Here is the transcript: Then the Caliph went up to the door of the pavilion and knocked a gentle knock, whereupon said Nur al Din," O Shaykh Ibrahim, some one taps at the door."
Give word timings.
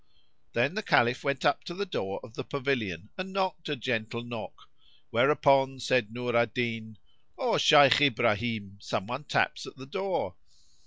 Then 0.53 0.73
the 0.73 0.81
Caliph 0.81 1.23
went 1.23 1.45
up 1.45 1.63
to 1.65 1.75
the 1.75 1.85
door 1.85 2.19
of 2.23 2.33
the 2.33 2.43
pavilion 2.43 3.09
and 3.19 3.31
knocked 3.31 3.69
a 3.69 3.75
gentle 3.75 4.23
knock, 4.23 4.67
whereupon 5.11 5.79
said 5.79 6.11
Nur 6.11 6.35
al 6.35 6.47
Din," 6.47 6.97
O 7.37 7.59
Shaykh 7.59 8.01
Ibrahim, 8.01 8.77
some 8.81 9.05
one 9.05 9.25
taps 9.25 9.67
at 9.67 9.75
the 9.77 9.85
door." 9.85 10.35